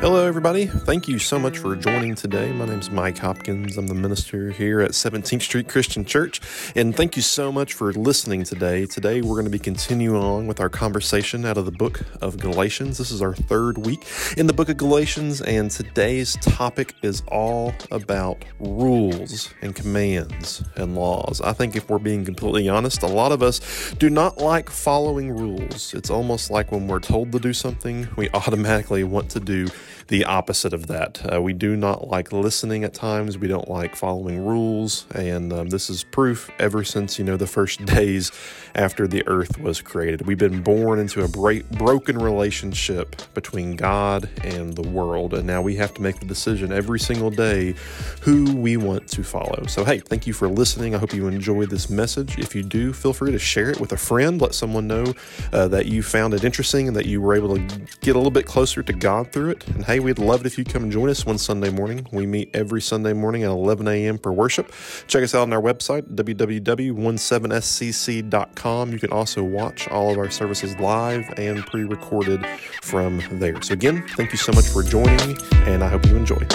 [0.00, 0.66] Hello, everybody.
[0.66, 2.52] Thank you so much for joining today.
[2.52, 3.78] My name is Mike Hopkins.
[3.78, 6.42] I'm the minister here at 17th Street Christian Church.
[6.76, 8.84] And thank you so much for listening today.
[8.84, 12.38] Today, we're going to be continuing on with our conversation out of the book of
[12.38, 12.98] Galatians.
[12.98, 14.06] This is our third week
[14.36, 15.40] in the book of Galatians.
[15.40, 21.40] And today's topic is all about rules and commands and laws.
[21.40, 25.32] I think if we're being completely honest, a lot of us do not like following
[25.32, 25.94] rules.
[25.94, 29.68] It's almost like when we're told to do something, we automatically want to do
[30.08, 31.20] the opposite of that.
[31.32, 33.38] Uh, we do not like listening at times.
[33.38, 37.46] We don't like following rules, and um, this is proof ever since you know the
[37.46, 38.30] first days
[38.74, 40.26] after the earth was created.
[40.26, 45.62] We've been born into a bra- broken relationship between God and the world, and now
[45.62, 47.74] we have to make the decision every single day
[48.20, 49.64] who we want to follow.
[49.66, 50.94] So, hey, thank you for listening.
[50.94, 52.38] I hope you enjoyed this message.
[52.38, 54.40] If you do, feel free to share it with a friend.
[54.40, 55.14] Let someone know
[55.52, 57.60] uh, that you found it interesting and that you were able to
[58.00, 59.66] get a little bit closer to God through it.
[59.68, 62.06] And hey, we'd love it if you come and join us one Sunday morning.
[62.12, 64.18] We meet every Sunday morning at 11 a.m.
[64.18, 64.72] for worship.
[65.06, 68.92] Check us out on our website, www.17scc.com.
[68.92, 72.46] You can also watch all of our services live and pre recorded
[72.82, 73.60] from there.
[73.62, 76.46] So, again, thank you so much for joining, and I hope you enjoy.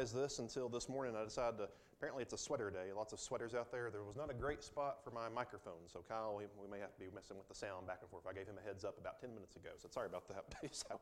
[0.00, 1.14] Realize this until this morning.
[1.14, 1.68] I decided to
[2.00, 2.94] Apparently, it's a sweater day.
[2.96, 3.90] Lots of sweaters out there.
[3.90, 6.94] There was not a great spot for my microphone, so Kyle, we, we may have
[6.94, 8.24] to be messing with the sound back and forth.
[8.26, 10.46] I gave him a heads up about 10 minutes ago, so sorry about that.
[10.74, 10.98] so,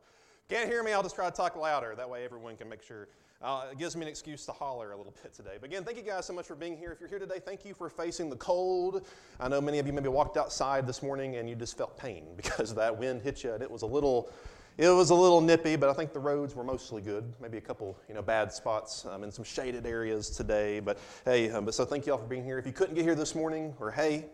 [0.48, 0.92] can't hear me?
[0.92, 1.94] I'll just try to talk louder.
[1.94, 3.06] That way, everyone can make sure.
[3.40, 5.54] Uh, it gives me an excuse to holler a little bit today.
[5.60, 6.90] But again, thank you guys so much for being here.
[6.90, 9.06] If you're here today, thank you for facing the cold.
[9.38, 12.24] I know many of you maybe walked outside this morning and you just felt pain
[12.36, 14.32] because that wind hit you and it was a little
[14.78, 17.24] it was a little nippy, but I think the roads were mostly good.
[17.40, 20.78] Maybe a couple, you know, bad spots um, in some shaded areas today.
[20.78, 22.58] But hey, um, but so thank you all for being here.
[22.58, 24.26] If you couldn't get here this morning, or hey,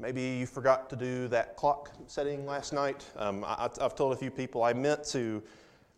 [0.00, 3.06] maybe you forgot to do that clock setting last night.
[3.14, 5.40] Um, I, have told a few people I meant to.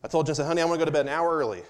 [0.05, 1.63] I told Jen, honey, I want to go to bed an hour early.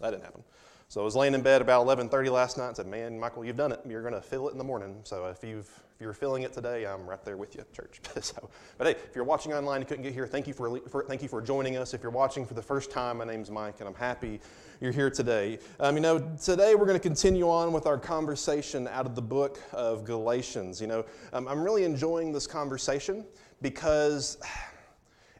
[0.00, 0.44] That didn't happen.
[0.88, 3.56] So I was laying in bed about 11:30 last night and said, "Man, Michael, you've
[3.56, 3.80] done it.
[3.88, 5.00] You're going to feel it in the morning.
[5.04, 5.70] So if you've
[6.02, 9.24] you're feeling it today, I'm right there with you, church." so, but hey, if you're
[9.24, 11.94] watching online and couldn't get here, thank you for, for, thank you for joining us.
[11.94, 14.40] If you're watching for the first time, my name's Mike, and I'm happy
[14.80, 15.58] you're here today.
[15.80, 19.22] Um, you know, today we're going to continue on with our conversation out of the
[19.22, 20.80] book of Galatians.
[20.80, 23.24] You know, um, I'm really enjoying this conversation
[23.62, 24.38] because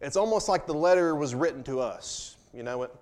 [0.01, 2.37] it's almost like the letter was written to us.
[2.55, 2.95] You know, it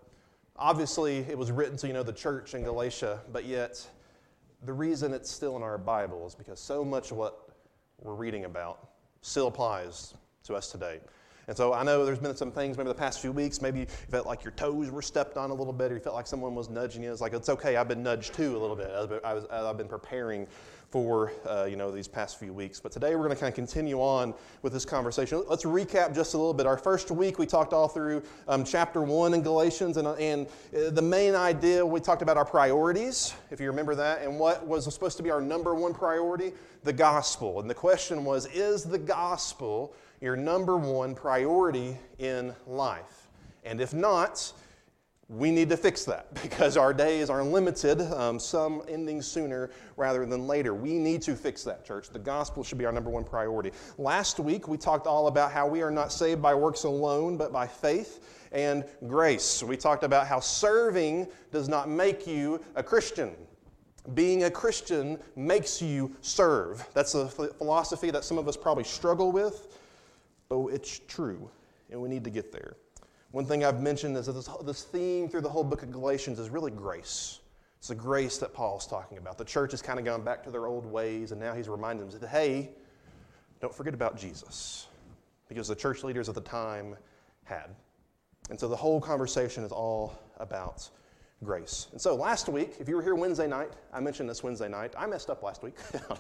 [0.61, 3.89] Obviously, it was written to, you know, the church in Galatia, but yet
[4.63, 7.49] the reason it's still in our Bible is because so much of what
[8.03, 8.89] we're reading about
[9.21, 11.01] still applies to us today.
[11.51, 13.87] And so I know there's been some things maybe the past few weeks, maybe you
[13.87, 16.55] felt like your toes were stepped on a little bit, or you felt like someone
[16.55, 17.11] was nudging you.
[17.11, 18.89] It's like, it's okay, I've been nudged too a little bit.
[19.25, 20.47] I've, I've been preparing
[20.91, 22.79] for uh, you know these past few weeks.
[22.79, 25.43] But today we're going to kind of continue on with this conversation.
[25.49, 26.67] Let's recap just a little bit.
[26.67, 30.91] Our first week we talked all through um, chapter one in Galatians, and, and uh,
[30.91, 34.85] the main idea we talked about our priorities, if you remember that, and what was
[34.93, 36.53] supposed to be our number one priority,
[36.85, 37.61] the gospel.
[37.61, 43.29] And the question was, is the gospel your number one priority in life?
[43.65, 44.53] And if not,
[45.31, 50.27] we need to fix that because our days are limited, um, some ending sooner rather
[50.27, 50.75] than later.
[50.75, 52.11] We need to fix that, church.
[52.11, 53.71] The gospel should be our number one priority.
[53.97, 57.53] Last week, we talked all about how we are not saved by works alone, but
[57.53, 59.63] by faith and grace.
[59.63, 63.31] We talked about how serving does not make you a Christian.
[64.15, 66.85] Being a Christian makes you serve.
[66.95, 69.79] That's a philosophy that some of us probably struggle with,
[70.51, 71.49] but it's true,
[71.91, 72.77] and we need to get there.
[73.31, 76.39] One thing I've mentioned is that this, this theme through the whole book of Galatians
[76.39, 77.39] is really grace.
[77.79, 79.39] It's the grace that Paul's talking about.
[79.39, 82.11] The church has kind of gone back to their old ways, and now he's reminding
[82.11, 82.71] them that, hey,
[83.61, 84.89] don't forget about Jesus,
[85.49, 86.97] because the church leaders of the time
[87.45, 87.71] had.
[88.51, 90.91] And so the whole conversation is all about
[91.43, 91.87] grace.
[91.93, 94.93] And so last week, if you were here Wednesday night, I mentioned this Wednesday night.
[94.97, 95.75] I messed up last week.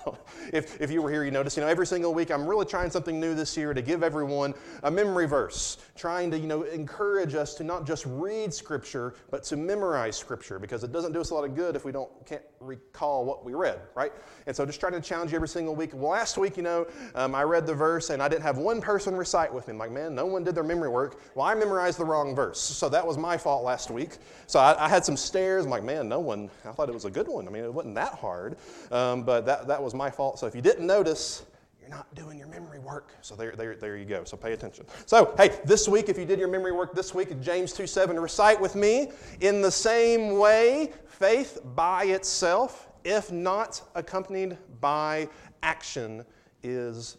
[0.52, 2.90] if, if you were here, you noticed, you know, every single week I'm really trying
[2.90, 7.34] something new this year to give everyone a memory verse, trying to, you know, encourage
[7.34, 11.30] us to not just read Scripture, but to memorize Scripture, because it doesn't do us
[11.30, 14.12] a lot of good if we don't can't recall what we read, right?
[14.46, 15.90] And so just trying to challenge you every single week.
[15.92, 18.80] Well, last week, you know, um, I read the verse and I didn't have one
[18.80, 19.72] person recite with me.
[19.72, 21.20] I'm like, man, no one did their memory work.
[21.34, 22.60] Well, I memorized the wrong verse.
[22.60, 24.18] So that was my fault last week.
[24.46, 25.64] So I, I had some stares.
[25.64, 27.46] I'm like, man, no one, I thought it was a good one.
[27.46, 28.56] I mean, it wasn't that hard,
[28.90, 30.38] um, but that, that was my fault.
[30.38, 31.44] So if you didn't notice,
[31.80, 33.14] you're not doing your memory work.
[33.20, 34.24] So there, there, there you go.
[34.24, 34.86] So pay attention.
[35.06, 38.18] So, hey, this week, if you did your memory work this week, James 2 7,
[38.18, 39.10] recite with me.
[39.40, 45.28] In the same way, faith by itself, if not accompanied by
[45.62, 46.24] action,
[46.62, 47.16] is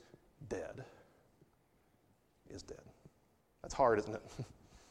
[0.50, 0.84] dead.
[2.50, 2.82] Is dead.
[3.62, 4.22] That's hard, isn't it?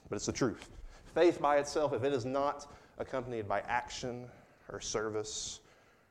[0.08, 0.68] but it's the truth.
[1.14, 4.26] Faith by itself, if it is not accompanied by action
[4.70, 5.60] or service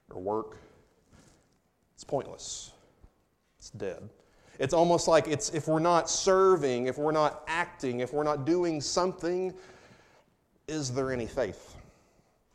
[0.09, 0.57] or work,
[1.93, 2.71] it's pointless.
[3.59, 4.09] It's dead.
[4.57, 8.45] It's almost like it's if we're not serving, if we're not acting, if we're not
[8.45, 9.53] doing something,
[10.67, 11.75] is there any faith?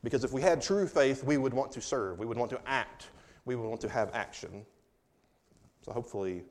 [0.02, 2.60] Because if we had true faith, we would want to serve, we would want to
[2.66, 3.08] act,
[3.46, 4.66] we would want to have action.
[5.82, 6.42] So hopefully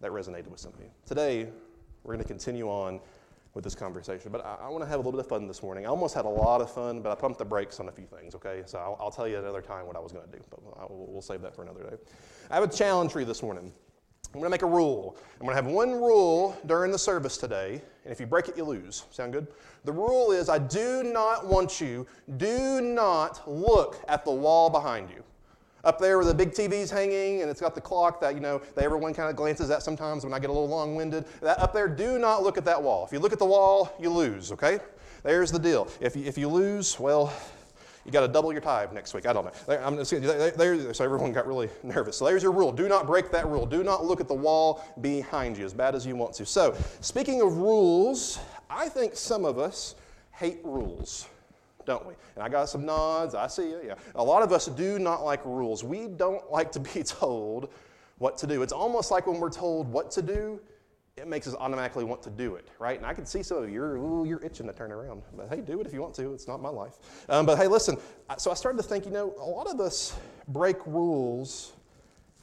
[0.00, 0.90] that resonated with some of you.
[1.06, 1.48] Today,
[2.02, 3.00] we're going to continue on
[3.54, 5.62] with this conversation, but I, I want to have a little bit of fun this
[5.62, 5.86] morning.
[5.86, 8.06] I almost had a lot of fun, but I pumped the brakes on a few
[8.06, 8.62] things, okay?
[8.66, 11.06] So I'll, I'll tell you another time what I was going to do, but will,
[11.08, 11.96] we'll save that for another day.
[12.50, 13.72] I have a challenge for you this morning.
[14.34, 15.16] I'm going to make a rule.
[15.34, 18.56] I'm going to have one rule during the service today, and if you break it,
[18.56, 19.04] you lose.
[19.12, 19.46] Sound good?
[19.84, 25.10] The rule is I do not want you, do not look at the wall behind
[25.10, 25.22] you.
[25.84, 28.60] Up there where the big TV's hanging and it's got the clock that, you know,
[28.74, 31.24] that everyone kind of glances at sometimes when I get a little long winded.
[31.40, 33.04] That up there, do not look at that wall.
[33.04, 34.78] If you look at the wall, you lose, okay?
[35.22, 35.88] There's the deal.
[36.00, 37.32] If you, if you lose, well,
[38.04, 39.26] you got to double your tithe next week.
[39.26, 39.76] I don't know.
[39.78, 42.18] I'm just, there, there, so everyone got really nervous.
[42.18, 42.70] So there's your rule.
[42.70, 43.64] Do not break that rule.
[43.64, 46.46] Do not look at the wall behind you as bad as you want to.
[46.46, 48.38] So, speaking of rules,
[48.68, 49.94] I think some of us
[50.32, 51.28] hate rules,
[51.86, 52.14] don't we?
[52.34, 53.34] And I got some nods.
[53.34, 53.80] I see you.
[53.86, 53.94] Yeah.
[54.14, 55.84] A lot of us do not like rules.
[55.84, 57.70] We don't like to be told
[58.18, 58.62] what to do.
[58.62, 60.60] It's almost like when we're told what to do,
[61.16, 62.96] it makes us automatically want to do it, right?
[62.96, 65.22] And I can see some of you, you're, ooh, you're itching to turn around.
[65.36, 66.34] But hey, do it if you want to.
[66.34, 66.94] It's not my life.
[67.28, 67.96] Um, but hey, listen,
[68.36, 70.16] so I started to think, you know, a lot of us
[70.48, 71.72] break rules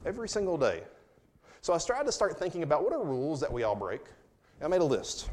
[0.05, 0.83] every single day.
[1.61, 4.01] So I started to start thinking about what are rules that we all break.
[4.59, 5.29] And I made a list.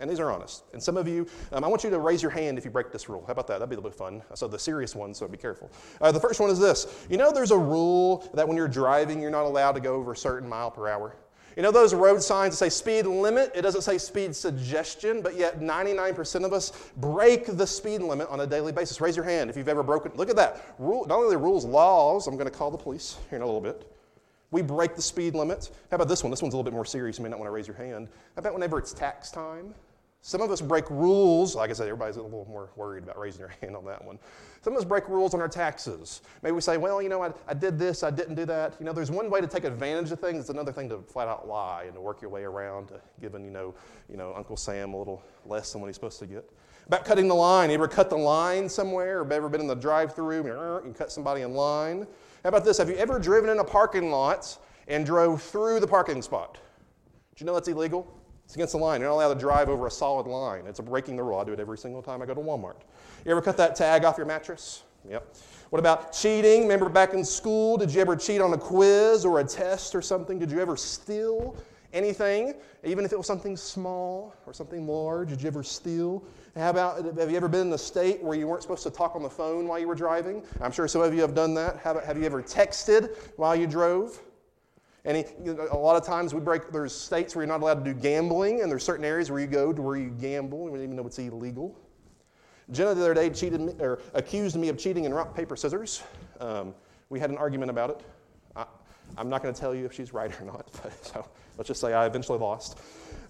[0.00, 0.64] And these are honest.
[0.72, 2.90] And some of you, um, I want you to raise your hand if you break
[2.90, 3.22] this rule.
[3.26, 3.58] How about that?
[3.58, 4.22] That'd be a little bit fun.
[4.34, 5.70] So the serious ones, so be careful.
[6.00, 7.06] Uh, the first one is this.
[7.08, 10.12] You know, there's a rule that when you're driving, you're not allowed to go over
[10.12, 11.16] a certain mile per hour.
[11.56, 13.52] You know those road signs that say speed limit?
[13.54, 18.40] It doesn't say speed suggestion, but yet 99% of us break the speed limit on
[18.40, 19.00] a daily basis.
[19.00, 20.10] Raise your hand if you've ever broken.
[20.16, 20.74] Look at that.
[20.80, 22.26] Rule, not only the rules, laws.
[22.26, 23.88] I'm going to call the police here in a little bit.
[24.50, 25.70] We break the speed limit.
[25.90, 26.30] How about this one?
[26.30, 27.18] This one's a little bit more serious.
[27.18, 28.08] You may not want to raise your hand.
[28.34, 29.74] How about whenever it's tax time?
[30.26, 31.54] Some of us break rules.
[31.54, 34.18] Like I said, everybody's a little more worried about raising their hand on that one.
[34.62, 36.22] Some of us break rules on our taxes.
[36.42, 38.74] Maybe we say, well, you know, I, I did this, I didn't do that.
[38.80, 40.40] You know, there's one way to take advantage of things.
[40.40, 43.44] It's another thing to flat out lie and to work your way around to giving,
[43.44, 43.74] you know,
[44.08, 46.50] you know, Uncle Sam a little less than what he's supposed to get.
[46.86, 47.68] About cutting the line.
[47.68, 51.42] You ever cut the line somewhere or ever been in the drive-through and cut somebody
[51.42, 52.06] in line?
[52.44, 52.78] How about this?
[52.78, 54.56] Have you ever driven in a parking lot
[54.88, 56.54] and drove through the parking spot?
[56.54, 58.23] Do you know that's illegal?
[58.44, 59.00] It's against the line.
[59.00, 60.66] You're not allowed to drive over a solid line.
[60.66, 61.38] It's breaking the rule.
[61.38, 62.76] I do it every single time I go to Walmart.
[63.24, 64.82] You ever cut that tag off your mattress?
[65.08, 65.34] Yep.
[65.70, 66.62] What about cheating?
[66.62, 70.02] Remember back in school, did you ever cheat on a quiz or a test or
[70.02, 70.38] something?
[70.38, 71.56] Did you ever steal
[71.92, 72.54] anything,
[72.84, 75.30] even if it was something small or something large?
[75.30, 76.22] Did you ever steal?
[76.56, 79.16] How about, have you ever been in a state where you weren't supposed to talk
[79.16, 80.42] on the phone while you were driving?
[80.60, 81.80] I'm sure some of you have done that.
[81.80, 84.20] About, have you ever texted while you drove?
[85.06, 87.98] And a lot of times we break, there's states where you're not allowed to do
[87.98, 90.84] gambling, and there's certain areas where you go to where you gamble, and we don't
[90.84, 91.76] even though it's illegal.
[92.70, 96.02] Jenna the other day cheated me, or accused me of cheating in rock, paper, scissors.
[96.40, 96.74] Um,
[97.10, 98.00] we had an argument about it.
[98.56, 98.64] I,
[99.18, 101.26] am not going to tell you if she's right or not, but so
[101.58, 102.78] let's just say I eventually lost.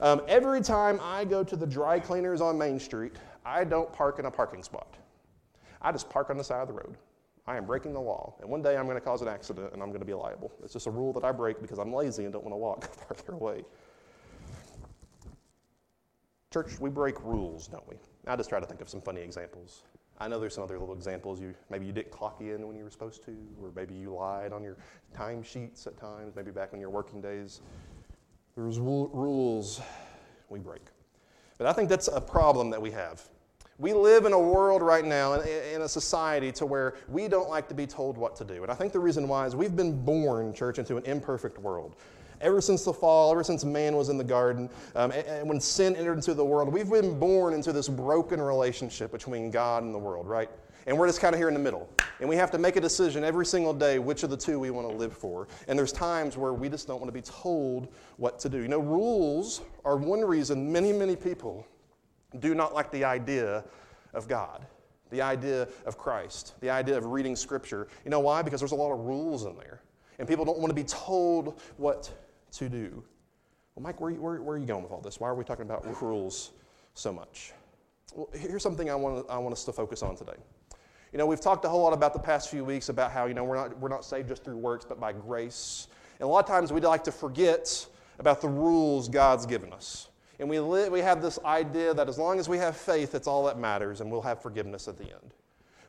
[0.00, 4.20] Um, every time I go to the dry cleaners on Main Street, I don't park
[4.20, 4.96] in a parking spot.
[5.82, 6.96] I just park on the side of the road.
[7.46, 8.34] I am breaking the law.
[8.40, 10.50] And one day I'm going to cause an accident and I'm going to be liable.
[10.62, 12.84] It's just a rule that I break because I'm lazy and don't want to walk
[13.08, 13.64] farther away.
[16.52, 17.96] Church, we break rules, don't we?
[18.26, 19.82] I just try to think of some funny examples.
[20.18, 21.40] I know there's some other little examples.
[21.40, 24.52] You maybe you didn't clock in when you were supposed to, or maybe you lied
[24.52, 24.76] on your
[25.16, 26.36] timesheets at times.
[26.36, 27.60] Maybe back in your working days.
[28.54, 29.80] There's rules
[30.48, 30.82] we break,
[31.58, 33.28] but I think that's a problem that we have.
[33.78, 37.66] We live in a world right now, in a society, to where we don't like
[37.68, 38.62] to be told what to do.
[38.62, 41.96] And I think the reason why is we've been born, church, into an imperfect world.
[42.40, 45.96] Ever since the fall, ever since man was in the garden, um, and when sin
[45.96, 49.98] entered into the world, we've been born into this broken relationship between God and the
[49.98, 50.50] world, right?
[50.86, 51.88] And we're just kind of here in the middle.
[52.20, 54.70] And we have to make a decision every single day which of the two we
[54.70, 55.48] want to live for.
[55.66, 57.88] And there's times where we just don't want to be told
[58.18, 58.58] what to do.
[58.58, 61.66] You know, rules are one reason many, many people
[62.40, 63.64] do not like the idea
[64.12, 64.66] of God,
[65.10, 67.88] the idea of Christ, the idea of reading Scripture.
[68.04, 68.42] You know why?
[68.42, 69.80] Because there's a lot of rules in there.
[70.18, 72.10] And people don't want to be told what
[72.52, 73.02] to do.
[73.74, 75.18] Well, Mike, where, where, where are you going with all this?
[75.18, 76.52] Why are we talking about rules
[76.94, 77.52] so much?
[78.14, 80.36] Well, here's something I want, I want us to focus on today.
[81.12, 83.34] You know, we've talked a whole lot about the past few weeks about how, you
[83.34, 85.88] know, we're not, we're not saved just through works, but by grace.
[86.20, 87.86] And a lot of times we'd like to forget
[88.18, 90.08] about the rules God's given us.
[90.38, 93.28] And we, li- we have this idea that as long as we have faith, that's
[93.28, 95.34] all that matters, and we'll have forgiveness at the end.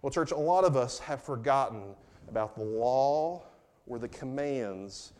[0.01, 1.95] Well, church, a lot of us have forgotten
[2.29, 3.41] about the law
[3.87, 5.13] or the commands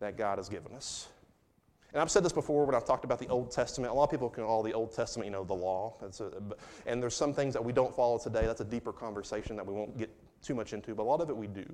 [0.00, 1.08] that God has given us.
[1.92, 3.90] And I've said this before when I've talked about the Old Testament.
[3.90, 5.94] A lot of people can call the Old Testament, you know, the law.
[6.02, 6.10] A,
[6.86, 8.44] and there's some things that we don't follow today.
[8.44, 10.10] That's a deeper conversation that we won't get
[10.42, 11.66] too much into, but a lot of it we do.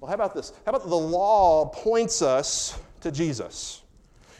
[0.00, 0.52] Well, how about this?
[0.64, 3.82] How about the law points us to Jesus?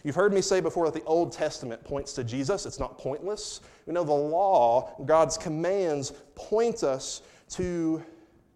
[0.07, 2.65] You've heard me say before that the Old Testament points to Jesus.
[2.65, 3.61] It's not pointless.
[3.89, 8.01] You know, the law, God's commands, point us to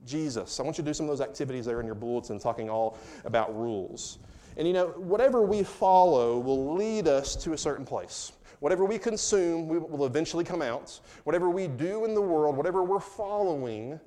[0.06, 0.60] Jesus.
[0.60, 2.98] I want you to do some of those activities there in your bulletin, talking all
[3.24, 4.20] about rules.
[4.58, 8.30] And you know, whatever we follow will lead us to a certain place.
[8.60, 11.00] Whatever we consume we will eventually come out.
[11.24, 13.98] Whatever we do in the world, whatever we're following,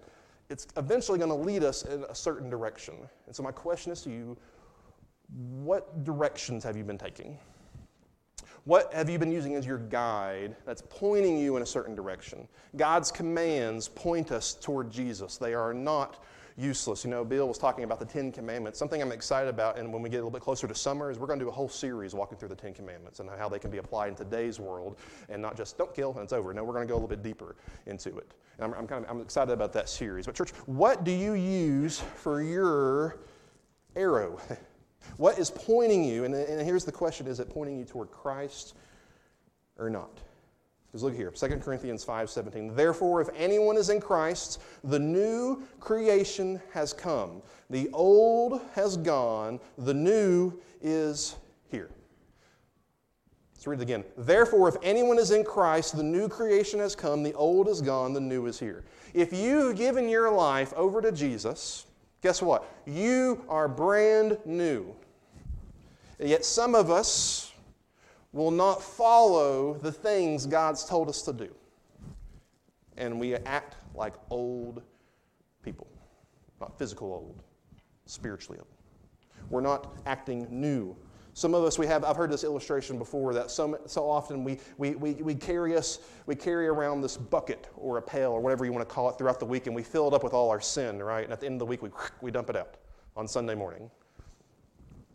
[0.49, 2.95] it's eventually going to lead us in a certain direction.
[3.27, 4.37] And so, my question is to you
[5.35, 7.37] what directions have you been taking?
[8.65, 12.47] What have you been using as your guide that's pointing you in a certain direction?
[12.77, 15.35] God's commands point us toward Jesus.
[15.37, 16.23] They are not
[16.55, 17.03] useless.
[17.03, 18.79] You know, Bill was talking about the Ten Commandments.
[18.79, 21.19] Something I'm excited about, and when we get a little bit closer to summer, is
[21.19, 23.59] we're going to do a whole series walking through the Ten Commandments and how they
[23.59, 24.97] can be applied in today's world,
[25.29, 26.53] and not just don't kill and it's over.
[26.53, 28.33] No, we're going to go a little bit deeper into it.
[28.59, 30.25] And I'm, I'm kind of I'm excited about that series.
[30.25, 33.19] But church, what do you use for your
[33.95, 34.39] arrow?
[35.17, 36.23] what is pointing you?
[36.23, 38.75] And, and here's the question: Is it pointing you toward Christ
[39.77, 40.19] or not?
[40.93, 42.75] Because look here, 2 Corinthians 5:17.
[42.75, 47.41] Therefore, if anyone is in Christ, the new creation has come.
[47.71, 51.35] The old has gone, the new is
[51.71, 51.89] here.
[53.55, 54.03] Let's read it again.
[54.17, 58.13] Therefore, if anyone is in Christ, the new creation has come, the old is gone,
[58.13, 58.83] the new is here.
[59.15, 61.87] If you've given your life over to Jesus,
[62.23, 62.67] guess what?
[62.87, 64.95] You are brand new.
[66.19, 67.53] And yet, some of us,
[68.33, 71.53] will not follow the things God's told us to do.
[72.97, 74.81] And we act like old
[75.63, 75.87] people.
[76.59, 77.43] Not physical old,
[78.05, 78.67] spiritually old.
[79.49, 80.95] We're not acting new.
[81.35, 84.59] Some of us, we have, I've heard this illustration before that so, so often we,
[84.77, 88.65] we, we, we, carry us, we carry around this bucket or a pail or whatever
[88.65, 90.51] you want to call it throughout the week and we fill it up with all
[90.51, 91.23] our sin, right?
[91.23, 91.89] And at the end of the week, we,
[92.21, 92.75] we dump it out
[93.15, 93.89] on Sunday morning.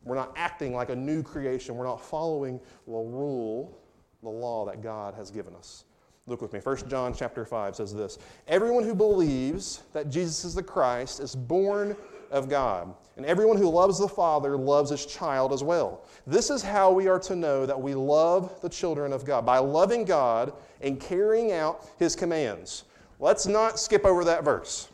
[0.02, 1.76] We're not acting like a new creation.
[1.76, 3.78] We're not following the rule,
[4.22, 5.84] the law that God has given us.
[6.26, 6.60] Look with me.
[6.60, 11.36] 1 John chapter 5 says this Everyone who believes that Jesus is the Christ is
[11.36, 11.96] born
[12.30, 12.94] of God.
[13.16, 16.04] And everyone who loves the Father loves his child as well.
[16.26, 19.58] This is how we are to know that we love the children of God by
[19.58, 22.84] loving God and carrying out his commands.
[23.18, 24.88] Let's not skip over that verse.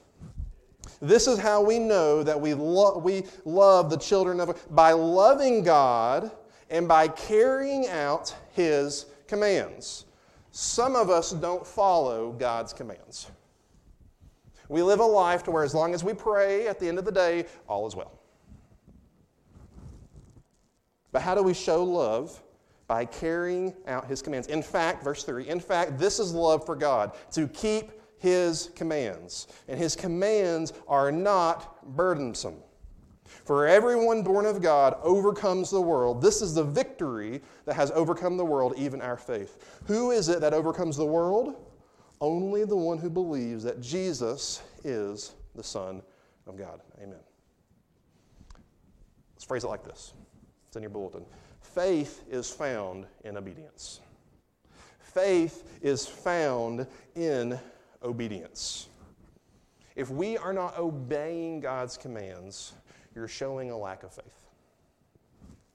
[1.00, 5.62] This is how we know that we, lo- we love the children of by loving
[5.62, 6.30] God
[6.70, 10.06] and by carrying out His commands.
[10.50, 13.30] Some of us don't follow God's commands.
[14.68, 17.04] We live a life to where as long as we pray at the end of
[17.04, 18.12] the day, all is well.
[21.12, 22.42] But how do we show love?
[22.86, 24.48] By carrying out his commands.
[24.48, 29.48] In fact, verse 3, in fact, this is love for God, to keep his commands.
[29.68, 32.56] And his commands are not burdensome.
[33.44, 36.20] For everyone born of God overcomes the world.
[36.20, 39.80] This is the victory that has overcome the world, even our faith.
[39.86, 41.54] Who is it that overcomes the world?
[42.24, 46.00] Only the one who believes that Jesus is the Son
[46.46, 46.80] of God.
[46.96, 47.20] Amen.
[49.34, 50.14] Let's phrase it like this
[50.66, 51.26] it's in your bulletin.
[51.60, 54.00] Faith is found in obedience.
[55.00, 57.60] Faith is found in
[58.02, 58.88] obedience.
[59.94, 62.72] If we are not obeying God's commands,
[63.14, 64.48] you're showing a lack of faith.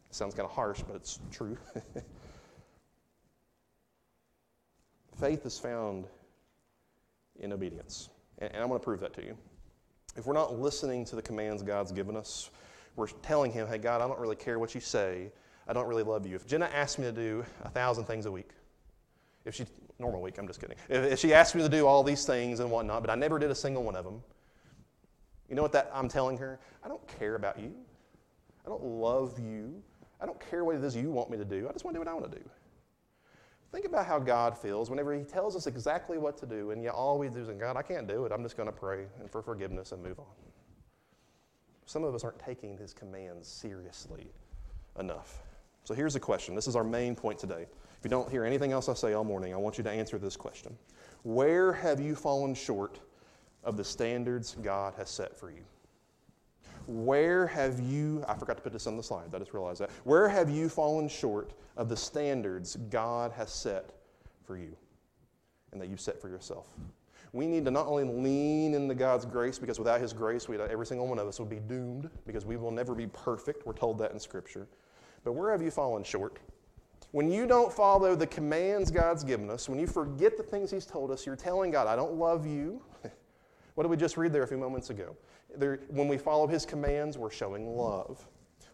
[0.09, 1.59] It sounds kind of harsh, but it's true.
[5.15, 6.07] faith is found
[7.39, 8.09] in obedience.
[8.39, 9.37] And, and I'm going to prove that to you.
[10.15, 12.49] If we're not listening to the commands God's given us,
[12.95, 15.31] we're telling Him, hey, God, I don't really care what you say.
[15.67, 16.35] I don't really love you.
[16.35, 18.49] If Jenna asked me to do a thousand things a week,
[19.45, 19.65] if she
[19.99, 20.77] normal week, I'm just kidding.
[20.89, 23.51] If she asked me to do all these things and whatnot, but I never did
[23.51, 24.21] a single one of them,
[25.49, 26.59] you know what that I'm telling her?
[26.83, 27.73] I don't care about you.
[28.65, 29.81] I don't love you.
[30.21, 31.67] I don't care what it is you want me to do.
[31.67, 32.49] I just want to do what I want to do.
[33.89, 37.17] About how God feels whenever He tells us exactly what to do, and yet all
[37.17, 38.31] we do is, God, I can't do it.
[38.31, 40.25] I'm just going to pray and for forgiveness and move on.
[41.87, 44.27] Some of us aren't taking His commands seriously
[44.99, 45.41] enough.
[45.85, 46.53] So here's the question.
[46.53, 47.63] This is our main point today.
[47.63, 50.19] If you don't hear anything else I say all morning, I want you to answer
[50.19, 50.77] this question
[51.23, 52.99] Where have you fallen short
[53.63, 55.63] of the standards God has set for you?
[56.89, 59.91] Where have you, I forgot to put this on the slide, I just realized that.
[60.05, 63.91] Where have you fallen short of the standards God has set
[64.43, 64.75] for you
[65.71, 66.67] and that you've set for yourself?
[67.31, 70.87] We need to not only lean into God's grace, because without His grace, we, every
[70.87, 73.67] single one of us would be doomed, because we will never be perfect.
[73.67, 74.67] We're told that in Scripture.
[75.23, 76.39] But where have you fallen short?
[77.11, 80.87] When you don't follow the commands God's given us, when you forget the things He's
[80.87, 82.81] told us, you're telling God, I don't love you.
[83.75, 85.15] what did we just read there a few moments ago?
[85.55, 88.25] There, when we follow His commands, we're showing love.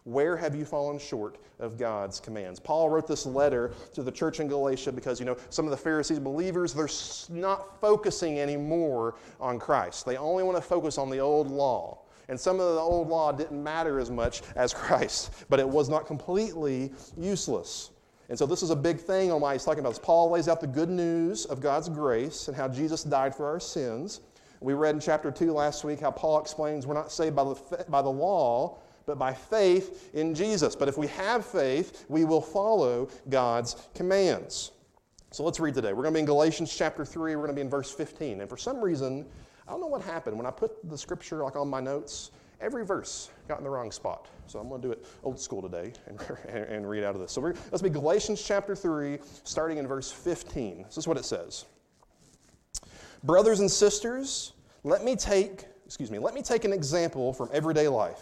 [0.04, 2.60] Where have you fallen short of God's commands?
[2.60, 5.76] Paul wrote this letter to the church in Galatia because, you know, some of the
[5.76, 10.06] Pharisees, believers, they're not focusing anymore on Christ.
[10.06, 11.98] They only want to focus on the old law.
[12.28, 15.88] And some of the old law didn't matter as much as Christ, but it was
[15.88, 17.90] not completely useless.
[18.28, 19.98] And so this is a big thing on why he's talking about this.
[19.98, 23.60] Paul lays out the good news of God's grace and how Jesus died for our
[23.60, 24.20] sins.
[24.60, 27.84] We read in chapter 2 last week how Paul explains we're not saved by the,
[27.88, 30.74] by the law, but by faith in Jesus.
[30.74, 34.72] But if we have faith, we will follow God's commands.
[35.30, 35.92] So let's read today.
[35.92, 37.36] We're going to be in Galatians chapter 3.
[37.36, 38.40] We're going to be in verse 15.
[38.40, 39.26] And for some reason,
[39.68, 40.36] I don't know what happened.
[40.36, 43.90] When I put the scripture like on my notes, every verse got in the wrong
[43.90, 44.28] spot.
[44.46, 47.32] So I'm going to do it old school today and, and read out of this.
[47.32, 50.84] So let's be Galatians chapter 3, starting in verse 15.
[50.84, 51.66] This is what it says.
[53.26, 54.52] Brothers and sisters,
[54.84, 58.20] let me take, excuse me, let me take an example from everyday life.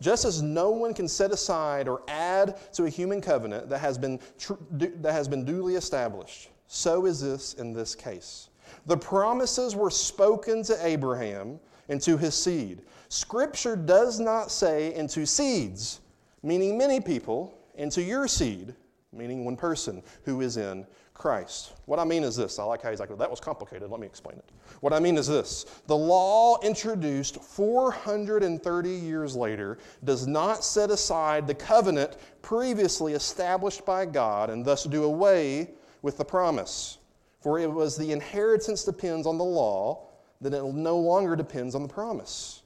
[0.00, 3.96] Just as no one can set aside or add to a human covenant that has
[3.96, 8.48] been, tr- that has been duly established, so is this in this case.
[8.86, 12.82] The promises were spoken to Abraham and to his seed.
[13.08, 16.00] Scripture does not say into seeds,
[16.42, 18.74] meaning many people, into your seed,
[19.12, 20.86] meaning one person who is in
[21.20, 21.74] Christ.
[21.84, 22.58] What I mean is this.
[22.58, 23.90] I like how he's like, well, that was complicated.
[23.90, 24.50] Let me explain it.
[24.80, 31.46] What I mean is this the law introduced 430 years later does not set aside
[31.46, 36.96] the covenant previously established by God and thus do away with the promise.
[37.40, 40.06] For it was the inheritance depends on the law,
[40.40, 42.62] then it no longer depends on the promise.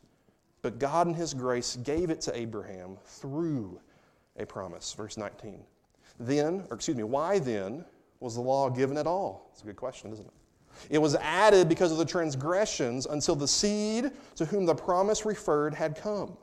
[0.62, 3.80] But God in His grace gave it to Abraham through
[4.36, 4.92] a promise.
[4.92, 5.58] Verse 19.
[6.20, 7.84] Then, or excuse me, why then?
[8.20, 9.50] Was the law given at all?
[9.52, 10.32] It's a good question, isn't it?
[10.90, 15.74] It was added because of the transgressions until the seed to whom the promise referred
[15.74, 16.36] had come.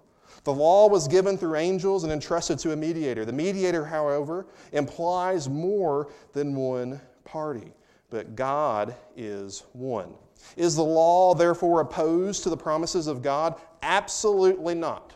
[0.43, 3.25] The law was given through angels and entrusted to a mediator.
[3.25, 7.73] The mediator, however, implies more than one party,
[8.10, 10.13] but God is one.
[10.55, 13.55] Is the law therefore opposed to the promises of God?
[13.84, 15.13] Absolutely not.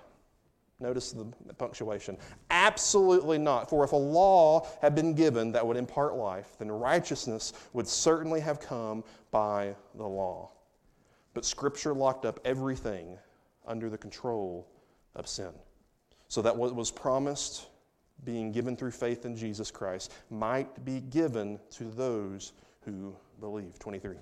[0.80, 2.18] Notice the punctuation.
[2.50, 3.70] Absolutely not.
[3.70, 8.42] For if a law had been given that would impart life, then righteousness would certainly
[8.42, 10.52] have come by the law.
[11.34, 13.18] But Scripture locked up everything
[13.66, 14.68] under the control
[15.16, 15.52] of sin.
[16.28, 17.68] So that what was promised,
[18.24, 23.80] being given through faith in Jesus Christ, might be given to those who believe.
[23.80, 24.16] 23.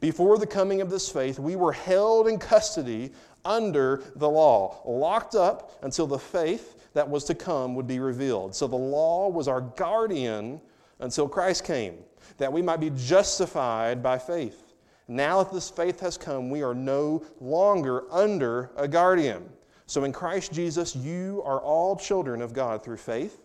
[0.00, 3.12] Before the coming of this faith, we were held in custody
[3.44, 8.54] under the law, locked up until the faith that was to come would be revealed.
[8.54, 10.60] So the law was our guardian
[11.00, 11.98] until Christ came,
[12.38, 14.64] that we might be justified by faith.
[15.06, 19.48] Now that this faith has come, we are no longer under a guardian.
[19.86, 23.40] So in Christ Jesus, you are all children of God through faith.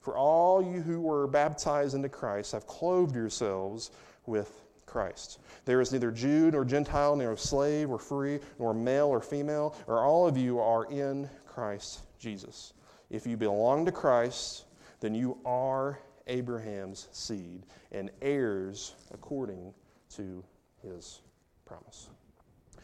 [0.00, 3.90] For all you who were baptized into Christ have clothed yourselves
[4.26, 5.38] with Christ.
[5.64, 10.04] There is neither Jew nor Gentile, nor slave or free, nor male or female, or
[10.04, 12.72] all of you are in Christ Jesus.
[13.10, 14.64] If you belong to Christ,
[15.00, 19.72] then you are Abraham's seed and heirs according
[20.16, 20.44] to
[20.82, 21.20] his
[21.64, 22.08] promise.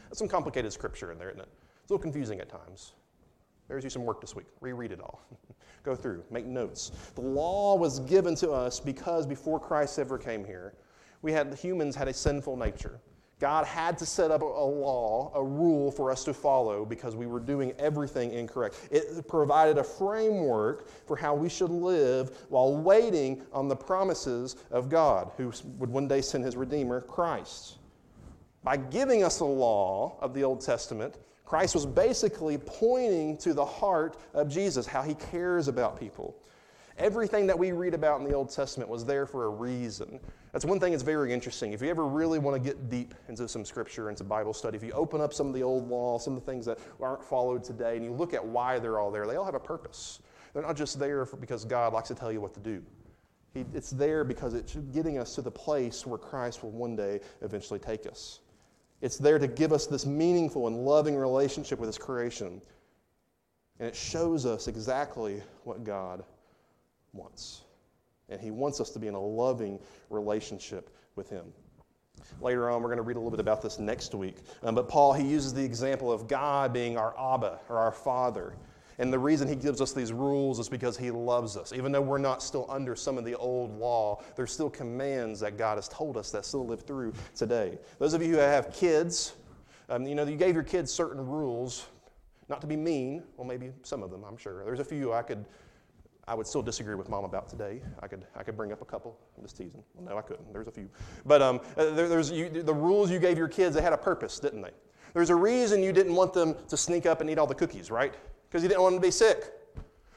[0.05, 1.49] That's some complicated scripture in there, isn't it?
[1.83, 2.93] It's a little confusing at times.
[3.69, 4.47] There's you some work this week.
[4.61, 5.23] Reread it all.
[5.83, 6.93] Go through, make notes.
[7.15, 10.75] The law was given to us because before Christ ever came here,
[11.25, 13.01] we had humans had a sinful nature.
[13.41, 17.27] God had to set up a law, a rule for us to follow because we
[17.27, 18.77] were doing everything incorrect.
[18.91, 24.89] It provided a framework for how we should live while waiting on the promises of
[24.89, 27.79] God, who would one day send his Redeemer, Christ.
[28.63, 33.65] By giving us the law of the Old Testament, Christ was basically pointing to the
[33.65, 36.37] heart of Jesus, how he cares about people.
[36.97, 40.21] Everything that we read about in the Old Testament was there for a reason.
[40.53, 41.73] That's one thing that's very interesting.
[41.73, 44.85] If you ever really want to get deep into some scripture, into Bible study, if
[44.85, 47.65] you open up some of the old law, some of the things that aren't followed
[47.65, 50.21] today, and you look at why they're all there, they all have a purpose.
[50.53, 52.81] They're not just there for, because God likes to tell you what to do.
[53.55, 57.21] He, it's there because it's getting us to the place where Christ will one day
[57.43, 58.39] eventually take us.
[59.01, 62.63] It's there to give us this meaningful and loving relationship with His creation.
[63.81, 66.23] And it shows us exactly what God
[67.15, 67.63] wants.
[68.29, 69.79] And He wants us to be in a loving
[70.11, 71.45] relationship with Him.
[72.41, 74.37] Later on, we're going to read a little bit about this next week.
[74.63, 78.55] Um, but Paul, he uses the example of God being our Abba or our Father.
[78.99, 81.73] And the reason he gives us these rules is because he loves us.
[81.73, 85.59] Even though we're not still under some of the old law, there's still commands that
[85.59, 87.79] God has told us that still live through today.
[87.99, 89.35] Those of you who have kids,
[89.89, 91.87] um, you know, you gave your kids certain rules,
[92.49, 93.25] not to be mean.
[93.37, 94.65] Well, maybe some of them, I'm sure.
[94.65, 95.45] There's a few I could,
[96.27, 97.81] I would still disagree with mom about today.
[98.01, 99.19] I could, I could bring up a couple.
[99.37, 99.83] I'm just teasing.
[99.95, 100.53] Well, no, I couldn't.
[100.53, 100.89] There's a few.
[101.27, 103.75] But um, uh, there, there's you, the rules you gave your kids.
[103.75, 104.71] They had a purpose, didn't they?
[105.13, 107.91] There's a reason you didn't want them to sneak up and eat all the cookies,
[107.91, 108.15] right?
[108.55, 109.53] because you didn't want them to be sick.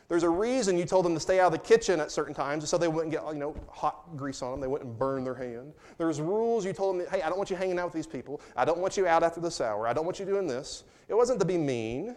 [0.10, 2.70] There's a reason you told them to stay out of the kitchen at certain times
[2.70, 5.74] so they wouldn't get you know, hot grease on them, they wouldn't burn their hand.
[5.98, 8.40] There's rules you told them, hey, I don't want you hanging out with these people.
[8.56, 9.88] I don't want you out after this hour.
[9.88, 10.84] I don't want you doing this.
[11.08, 12.16] It wasn't to be mean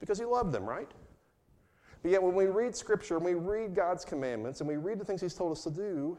[0.00, 0.90] because you loved them, right?
[2.02, 5.04] But yet when we read Scripture and we read God's commandments and we read the
[5.04, 6.18] things He's told us to do,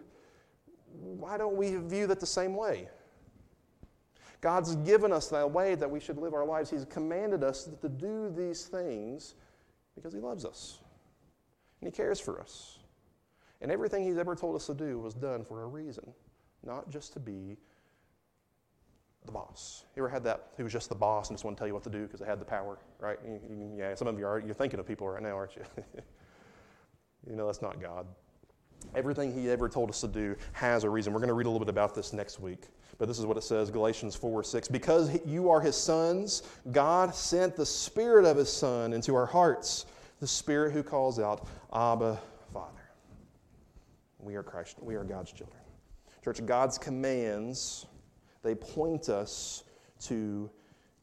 [0.92, 2.90] why don't we view that the same way?
[4.42, 6.70] God's given us that way that we should live our lives.
[6.70, 9.36] He's commanded us to do these things
[9.96, 10.80] because He loves us
[11.82, 12.80] and He cares for us.
[13.62, 16.14] And everything He's ever told us to do was done for a reason,
[16.64, 17.58] not just to be
[19.26, 19.86] the boss.
[19.96, 20.48] You ever had that?
[20.58, 22.20] He was just the boss and just want to tell you what to do because
[22.20, 23.20] they had the power, right?
[23.76, 24.40] yeah, some of you are.
[24.40, 25.64] You're thinking of people right now, aren't you?
[27.30, 28.08] you know that's not God.
[28.96, 31.14] Everything He ever told us to do has a reason.
[31.14, 32.64] We're going to read a little bit about this next week.
[32.98, 34.68] But this is what it says Galatians 4 6.
[34.68, 39.86] Because you are his sons, God sent the Spirit of his Son into our hearts,
[40.20, 42.20] the Spirit who calls out, Abba,
[42.54, 42.74] Father.
[44.20, 45.60] We are Christ, we are God's children.
[46.24, 47.86] Church, God's commands,
[48.44, 49.64] they point us
[50.02, 50.50] to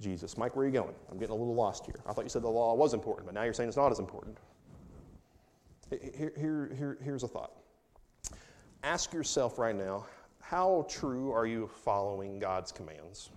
[0.00, 0.36] Jesus.
[0.36, 0.94] Mike, where are you going?
[1.10, 2.00] I'm getting a little lost here.
[2.06, 3.98] I thought you said the law was important, but now you're saying it's not as
[3.98, 4.36] important.
[5.90, 7.52] Here, here, here, here's a thought.
[8.82, 10.06] Ask yourself right now
[10.40, 13.30] how true are you following God's commands?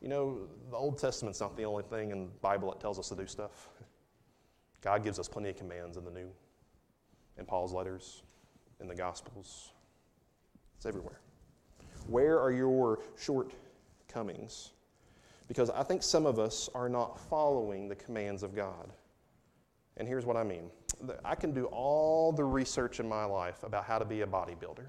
[0.00, 3.08] You know, the Old Testament's not the only thing in the Bible that tells us
[3.08, 3.68] to do stuff.
[4.80, 6.30] God gives us plenty of commands in the New,
[7.38, 8.22] in Paul's letters,
[8.80, 9.72] in the Gospels.
[10.76, 11.20] It's everywhere.
[12.08, 14.70] Where are your shortcomings?
[15.48, 18.92] Because I think some of us are not following the commands of God.
[19.96, 20.70] And here's what I mean
[21.24, 24.86] I can do all the research in my life about how to be a bodybuilder.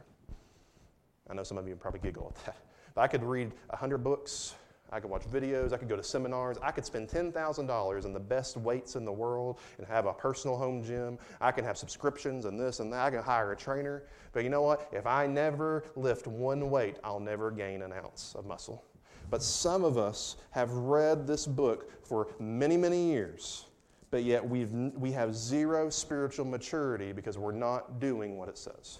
[1.29, 2.57] I know some of you probably giggle at that.
[2.95, 4.55] But I could read 100 books,
[4.91, 8.19] I could watch videos, I could go to seminars, I could spend $10,000 in the
[8.19, 11.17] best weights in the world and have a personal home gym.
[11.41, 13.05] I can have subscriptions and this and that.
[13.05, 14.03] I can hire a trainer.
[14.31, 14.87] But you know what?
[14.91, 18.83] If I never lift one weight, I'll never gain an ounce of muscle.
[19.29, 23.65] But some of us have read this book for many, many years
[24.09, 28.99] but yet we've, we have zero spiritual maturity because we're not doing what it says.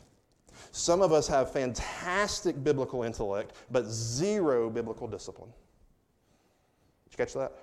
[0.72, 5.52] Some of us have fantastic biblical intellect, but zero biblical discipline.
[7.18, 7.54] You catch that?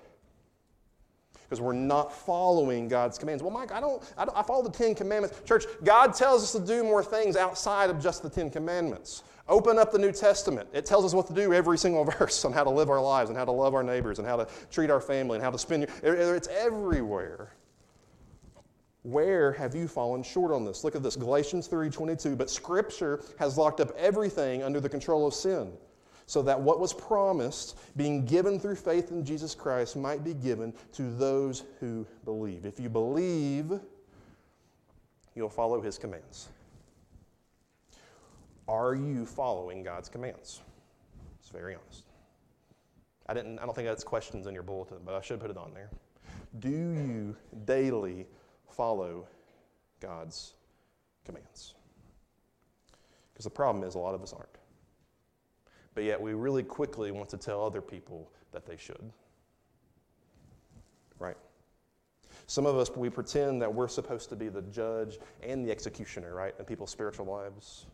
[1.42, 3.42] Because we're not following God's commands.
[3.42, 5.40] Well, Mike, I don't, I don't, I follow the Ten Commandments.
[5.44, 9.22] Church, God tells us to do more things outside of just the Ten Commandments.
[9.46, 10.68] Open up the New Testament.
[10.72, 13.28] It tells us what to do every single verse on how to live our lives
[13.28, 15.58] and how to love our neighbors and how to treat our family and how to
[15.58, 15.86] spend.
[16.02, 16.34] Your.
[16.34, 17.52] It's everywhere.
[19.02, 20.82] Where have you fallen short on this?
[20.82, 22.36] Look at this Galatians 3:22.
[22.36, 25.76] But Scripture has locked up everything under the control of sin,
[26.26, 30.72] so that what was promised, being given through faith in Jesus Christ, might be given
[30.92, 32.64] to those who believe.
[32.64, 33.72] If you believe,
[35.34, 36.48] you'll follow His commands.
[38.66, 40.62] Are you following God's commands?
[41.40, 42.04] It's very honest.
[43.26, 45.56] I didn't I don't think that's questions in your bulletin, but I should put it
[45.56, 45.90] on there.
[46.58, 48.26] Do you daily
[48.70, 49.26] follow
[50.00, 50.54] God's
[51.24, 51.74] commands?
[53.32, 54.48] Because the problem is a lot of us aren't.
[55.94, 59.12] But yet we really quickly want to tell other people that they should.
[61.18, 61.36] Right?
[62.46, 66.34] Some of us, we pretend that we're supposed to be the judge and the executioner,
[66.34, 67.86] right, in people's spiritual lives.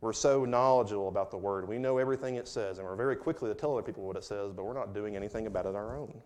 [0.00, 1.68] We're so knowledgeable about the Word.
[1.68, 4.24] We know everything it says, and we're very quickly to tell other people what it
[4.24, 6.20] says, but we're not doing anything about it our own.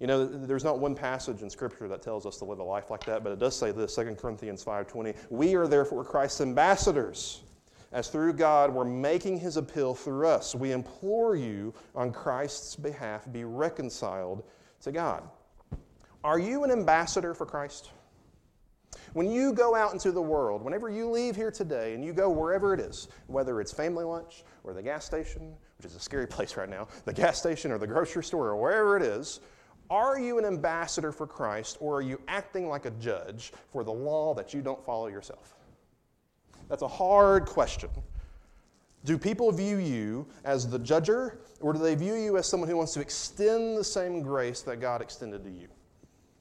[0.00, 2.90] You know, there's not one passage in Scripture that tells us to live a life
[2.90, 7.42] like that, but it does say this, 2 Corinthians 5.20, We are therefore Christ's ambassadors,
[7.94, 10.54] as through God we're making his appeal through us.
[10.54, 14.42] We implore you on Christ's behalf, be reconciled
[14.82, 15.22] to God.
[16.24, 17.90] Are you an ambassador for Christ?
[19.12, 22.28] When you go out into the world, whenever you leave here today and you go
[22.28, 26.26] wherever it is, whether it's family lunch or the gas station, which is a scary
[26.28, 29.40] place right now, the gas station or the grocery store or wherever it is,
[29.88, 33.92] are you an ambassador for Christ or are you acting like a judge for the
[33.92, 35.54] law that you don't follow yourself?
[36.74, 37.88] That's a hard question.
[39.04, 42.76] Do people view you as the judger, or do they view you as someone who
[42.76, 45.68] wants to extend the same grace that God extended to you?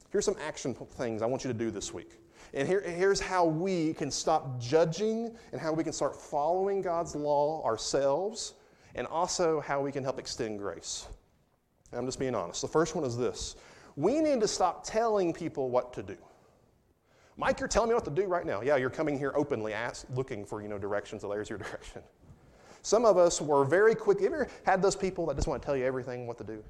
[0.10, 2.14] Here's some action things I want you to do this week.
[2.56, 7.14] And here, here's how we can stop judging and how we can start following God's
[7.14, 8.56] law ourselves,
[8.96, 11.06] and also how we can help extend grace.
[11.92, 12.64] I'm just being honest.
[12.64, 13.56] The first one is this
[13.96, 16.18] we need to stop telling people what to do.
[17.38, 18.62] Mike, you're telling me what to do right now.
[18.62, 21.22] Yeah, you're coming here openly ask, looking for you know directions.
[21.22, 22.02] So there's your direction.
[22.82, 24.20] Some of us were very quick.
[24.20, 26.64] You ever had those people that just want to tell you everything what to do?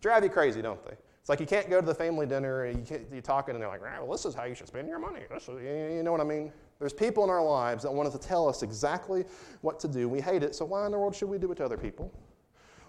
[0.00, 0.94] Drive you crazy, don't they?
[1.20, 3.68] It's like you can't go to the family dinner and you you're talking and they're
[3.68, 5.22] like, well, this is how you should spend your money.
[5.34, 6.52] Is, you know what I mean?
[6.78, 9.24] There's people in our lives that want to tell us exactly
[9.62, 10.08] what to do.
[10.08, 12.12] We hate it, so why in the world should we do it to other people?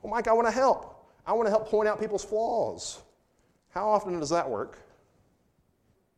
[0.03, 1.09] Well, Mike, I want to help.
[1.25, 2.99] I want to help point out people's flaws.
[3.69, 4.77] How often does that work?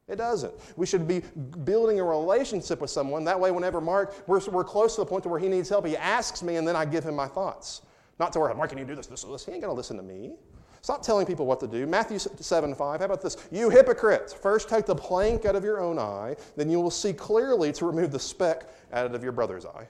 [0.10, 0.54] It doesn't.
[0.76, 1.22] We should be
[1.64, 3.24] building a relationship with someone.
[3.26, 5.86] That way, whenever Mark, we're, we're close to the point to where he needs help,
[5.86, 7.84] he asks me and then I give him my thoughts.
[8.20, 9.46] Not to where, Mark, can you do this, this, this?
[9.46, 10.34] He ain't going to listen to me.
[10.82, 11.86] Stop telling people what to do.
[11.86, 13.00] Matthew 7 5.
[13.00, 13.38] How about this?
[13.52, 17.14] You hypocrites, first take the plank out of your own eye, then you will see
[17.14, 19.88] clearly to remove the speck out of your brother's eye.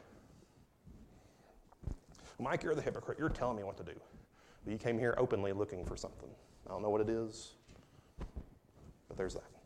[2.39, 3.19] Mike, you're the hypocrite.
[3.19, 3.99] You're telling me what to do.
[4.65, 6.29] But you came here openly looking for something.
[6.67, 7.53] I don't know what it is,
[9.08, 9.59] but there's that.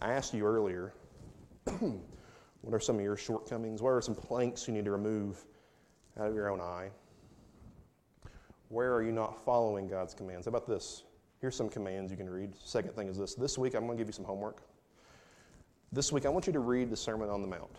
[0.00, 0.92] I asked you earlier,
[1.64, 3.82] what are some of your shortcomings?
[3.82, 5.44] What are some planks you need to remove
[6.18, 6.90] out of your own eye?
[8.68, 10.46] Where are you not following God's commands?
[10.46, 11.04] How about this?
[11.40, 12.52] Here's some commands you can read.
[12.62, 13.34] Second thing is this.
[13.34, 14.62] This week, I'm going to give you some homework.
[15.92, 17.78] This week, I want you to read the Sermon on the Mount.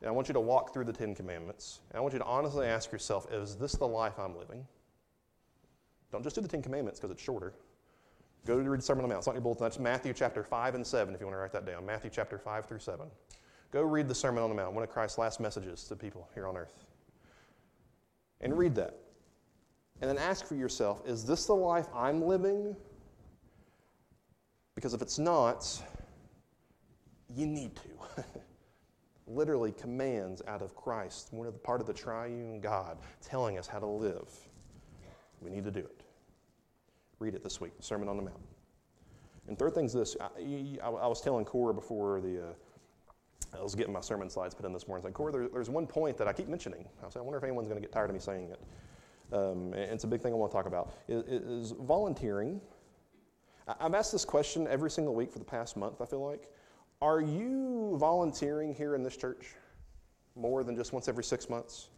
[0.00, 1.80] And I want you to walk through the Ten Commandments.
[1.90, 4.66] And I want you to honestly ask yourself, is this the life I'm living?
[6.10, 7.52] Don't just do the Ten Commandments because it's shorter.
[8.44, 9.20] Go to read the Sermon on the Mount.
[9.20, 9.64] It's not your bulletin.
[9.64, 11.86] That's Matthew chapter 5 and 7, if you want to write that down.
[11.86, 13.06] Matthew chapter 5 through 7.
[13.70, 16.46] Go read the Sermon on the Mount, one of Christ's last messages to people here
[16.46, 16.74] on earth.
[18.40, 18.98] And read that.
[20.00, 22.76] And then ask for yourself is this the life I'm living?
[24.74, 25.80] Because if it's not,
[27.34, 28.24] you need to.
[29.28, 33.68] Literally, commands out of Christ, one of the part of the triune God, telling us
[33.68, 34.28] how to live.
[35.40, 36.01] We need to do it.
[37.22, 38.40] Read it this week, Sermon on the Mount.
[39.46, 42.48] And third thing is this I, I, I was telling Cora before the.
[42.48, 45.04] Uh, I was getting my sermon slides put in this morning.
[45.04, 46.84] I was like, Cora, there, there's one point that I keep mentioning.
[47.00, 48.60] I was I wonder if anyone's going to get tired of me saying it.
[49.32, 50.94] Um, and it's a big thing I want to talk about.
[51.06, 51.22] Is,
[51.70, 52.60] is volunteering.
[53.78, 56.48] I've asked this question every single week for the past month, I feel like.
[57.00, 59.54] Are you volunteering here in this church
[60.34, 61.90] more than just once every six months?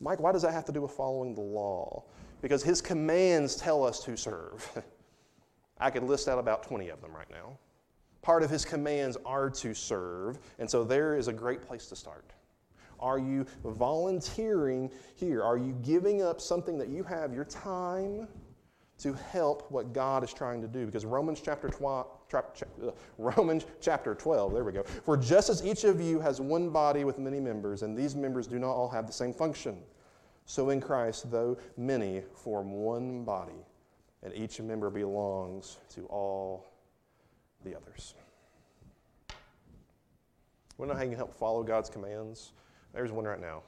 [0.00, 2.02] Mike, why does that have to do with following the law?
[2.42, 4.82] Because his commands tell us to serve.
[5.80, 7.56] I could list out about 20 of them right now.
[8.20, 11.96] Part of his commands are to serve, and so there is a great place to
[11.96, 12.32] start.
[13.00, 15.42] Are you volunteering here?
[15.42, 18.28] Are you giving up something that you have, your time,
[18.98, 20.86] to help what God is trying to do?
[20.86, 24.84] Because Romans chapter 12, uh, Romans chapter 12, there we go.
[24.84, 28.46] For just as each of you has one body with many members, and these members
[28.46, 29.78] do not all have the same function,
[30.46, 33.66] so in Christ, though many form one body,
[34.22, 36.66] and each member belongs to all
[37.64, 38.14] the others.
[40.78, 42.52] Want to know how you can help follow God's commands?
[42.92, 43.62] There's one right now.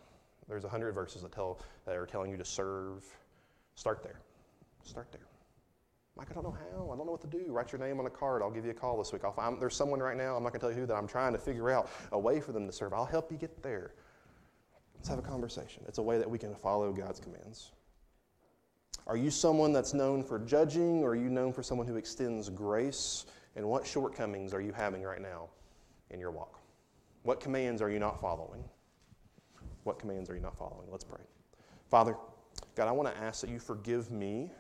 [0.49, 3.05] There's a hundred verses that tell that are telling you to serve.
[3.77, 4.21] Start there.
[4.83, 5.27] Start there.
[6.17, 6.93] Mike, I don't know how.
[6.93, 7.47] I don't know what to do.
[7.49, 8.43] Write your name on a card.
[8.43, 9.23] I'll give you a call this week.
[9.35, 10.37] Find, there's someone right now.
[10.37, 12.41] I'm not going to tell you who that I'm trying to figure out a way
[12.41, 12.93] for them to serve.
[12.93, 13.95] I'll help you get there.
[15.05, 15.83] Let's have a conversation.
[15.87, 17.73] It's a way that we can follow God's commands.
[19.07, 22.49] Are you someone that's known for judging, or are you known for someone who extends
[22.49, 23.27] grace?
[23.55, 25.51] And what shortcomings are you having right now
[26.09, 26.59] in your walk?
[27.23, 28.65] What commands are you not following?
[29.83, 30.87] What commands are you not following?
[30.91, 31.21] Let's pray.
[31.91, 32.17] Father,
[32.75, 34.51] God, I want to ask that you forgive me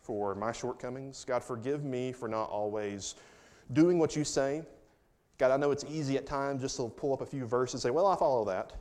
[0.00, 1.24] for my shortcomings.
[1.24, 3.16] God, forgive me for not always
[3.72, 4.62] doing what you say.
[5.38, 7.82] God, I know it's easy at times just to pull up a few verses and
[7.82, 8.74] say, well, I follow that.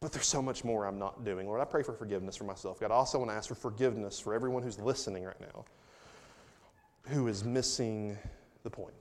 [0.00, 1.46] But there's so much more I'm not doing.
[1.46, 2.80] Lord, I pray for forgiveness for myself.
[2.80, 5.64] God, I also want to ask for forgiveness for everyone who's listening right now
[7.08, 8.16] who is missing
[8.62, 8.94] the point.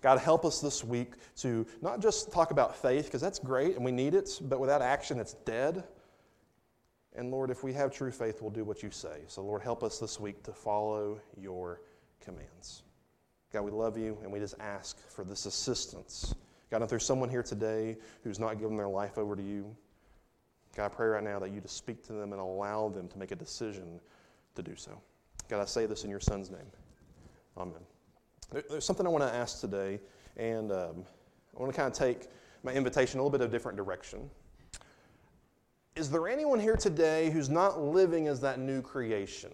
[0.00, 3.84] God, help us this week to not just talk about faith, because that's great and
[3.84, 5.84] we need it, but without action, it's dead.
[7.16, 9.22] And Lord, if we have true faith, we'll do what you say.
[9.26, 11.82] So, Lord, help us this week to follow your
[12.20, 12.84] commands.
[13.52, 16.34] God, we love you and we just ask for this assistance.
[16.70, 19.76] God, if there's someone here today who's not given their life over to you,
[20.76, 23.18] God, I pray right now that you just speak to them and allow them to
[23.18, 24.00] make a decision
[24.54, 24.92] to do so.
[25.48, 26.60] God, I say this in your son's name.
[27.56, 27.80] Amen.
[28.52, 30.00] There, there's something I want to ask today,
[30.36, 31.04] and um,
[31.56, 32.28] I want to kind of take
[32.62, 34.30] my invitation a little bit of a different direction.
[35.96, 39.50] Is there anyone here today who's not living as that new creation?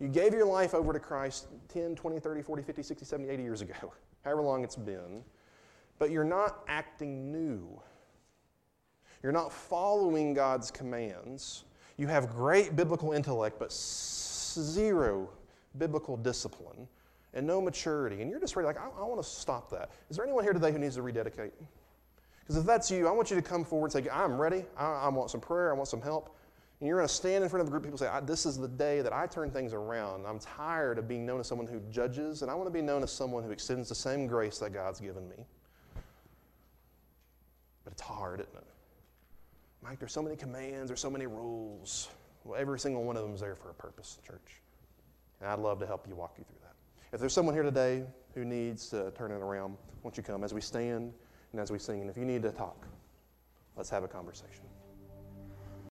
[0.00, 3.42] You gave your life over to Christ 10, 20, 30, 40, 50, 60, 70, 80
[3.42, 3.92] years ago,
[4.24, 5.22] however long it's been,
[5.98, 7.80] but you're not acting new.
[9.22, 11.64] You're not following God's commands.
[11.96, 15.28] You have great biblical intellect, but zero
[15.78, 16.88] biblical discipline
[17.34, 18.20] and no maturity.
[18.20, 19.90] And you're just ready, like, I, I want to stop that.
[20.10, 21.52] Is there anyone here today who needs to rededicate?
[22.40, 24.64] Because if that's you, I want you to come forward and say, I'm ready.
[24.76, 25.70] I, I want some prayer.
[25.70, 26.36] I want some help.
[26.80, 28.44] And you're going to stand in front of a group of people and say, This
[28.44, 30.26] is the day that I turn things around.
[30.26, 33.04] I'm tired of being known as someone who judges, and I want to be known
[33.04, 35.46] as someone who extends the same grace that God's given me.
[37.84, 38.71] But it's hard, isn't it?
[39.82, 42.08] Mike, there's so many commands, there's so many rules.
[42.44, 44.60] Well, every single one of them is there for a purpose, church.
[45.40, 46.74] And I'd love to help you walk you through that.
[47.12, 50.54] If there's someone here today who needs to turn it around, won't you come as
[50.54, 51.12] we stand
[51.52, 52.00] and as we sing?
[52.00, 52.86] And if you need to talk,
[53.76, 54.64] let's have a conversation.